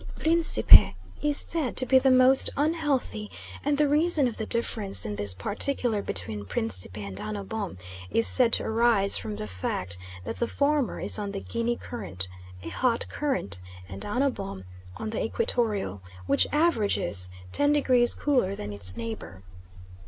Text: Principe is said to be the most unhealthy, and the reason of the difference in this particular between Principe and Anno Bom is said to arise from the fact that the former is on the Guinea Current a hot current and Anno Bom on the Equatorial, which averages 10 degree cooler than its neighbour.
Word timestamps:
Principe 0.15 0.95
is 1.21 1.37
said 1.37 1.77
to 1.77 1.85
be 1.85 1.99
the 1.99 2.09
most 2.09 2.49
unhealthy, 2.57 3.29
and 3.63 3.77
the 3.77 3.87
reason 3.87 4.27
of 4.27 4.37
the 4.37 4.47
difference 4.47 5.05
in 5.05 5.15
this 5.15 5.35
particular 5.35 6.01
between 6.01 6.43
Principe 6.43 7.03
and 7.03 7.21
Anno 7.21 7.43
Bom 7.43 7.77
is 8.09 8.25
said 8.25 8.51
to 8.53 8.63
arise 8.63 9.15
from 9.17 9.35
the 9.35 9.45
fact 9.45 9.99
that 10.23 10.37
the 10.37 10.47
former 10.47 10.99
is 10.99 11.19
on 11.19 11.33
the 11.33 11.39
Guinea 11.39 11.75
Current 11.77 12.27
a 12.63 12.69
hot 12.69 13.07
current 13.09 13.61
and 13.87 14.03
Anno 14.03 14.31
Bom 14.31 14.63
on 14.97 15.11
the 15.11 15.23
Equatorial, 15.23 16.01
which 16.25 16.47
averages 16.51 17.29
10 17.51 17.73
degree 17.73 18.07
cooler 18.19 18.55
than 18.55 18.73
its 18.73 18.97
neighbour. 18.97 19.43